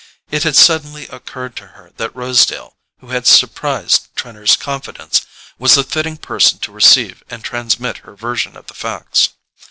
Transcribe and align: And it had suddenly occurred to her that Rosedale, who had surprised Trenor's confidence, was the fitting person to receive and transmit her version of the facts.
And 0.29 0.37
it 0.37 0.41
had 0.45 0.55
suddenly 0.55 1.05
occurred 1.09 1.55
to 1.57 1.67
her 1.77 1.91
that 1.97 2.15
Rosedale, 2.15 2.75
who 3.01 3.09
had 3.09 3.27
surprised 3.27 4.07
Trenor's 4.15 4.57
confidence, 4.57 5.21
was 5.59 5.75
the 5.75 5.83
fitting 5.83 6.17
person 6.17 6.57
to 6.61 6.71
receive 6.71 7.23
and 7.29 7.43
transmit 7.43 7.97
her 7.99 8.15
version 8.15 8.57
of 8.57 8.65
the 8.65 8.73
facts. 8.73 9.29